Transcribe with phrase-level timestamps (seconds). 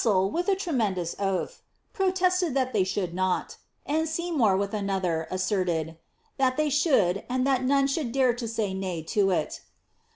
[0.01, 5.27] RasselU with a tremendous oath, ^ protested that they should not;^ and Se^'mour, with another,
[5.29, 5.97] asserted, ^
[6.37, 9.61] that they should, and that none ihoald dare to say nay to it.''